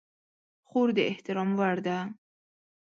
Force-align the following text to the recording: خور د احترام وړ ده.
خور 0.67 0.87
د 0.95 0.97
احترام 1.11 1.49
وړ 1.59 1.77
ده. 1.85 1.97